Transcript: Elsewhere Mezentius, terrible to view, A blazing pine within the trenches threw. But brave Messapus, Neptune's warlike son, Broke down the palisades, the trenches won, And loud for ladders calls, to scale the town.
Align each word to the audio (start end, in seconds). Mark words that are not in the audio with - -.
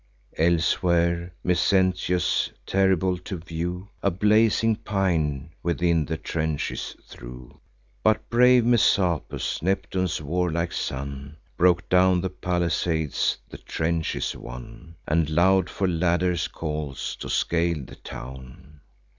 Elsewhere 0.39 1.31
Mezentius, 1.43 2.49
terrible 2.65 3.19
to 3.19 3.37
view, 3.37 3.87
A 4.01 4.09
blazing 4.09 4.75
pine 4.77 5.51
within 5.61 6.05
the 6.05 6.17
trenches 6.17 6.95
threw. 7.05 7.59
But 8.01 8.27
brave 8.27 8.65
Messapus, 8.65 9.61
Neptune's 9.61 10.19
warlike 10.19 10.71
son, 10.73 11.37
Broke 11.55 11.87
down 11.87 12.19
the 12.21 12.31
palisades, 12.31 13.37
the 13.47 13.59
trenches 13.59 14.35
won, 14.35 14.95
And 15.07 15.29
loud 15.29 15.69
for 15.69 15.87
ladders 15.87 16.47
calls, 16.47 17.15
to 17.17 17.29
scale 17.29 17.85
the 17.85 17.97
town. 17.97 18.79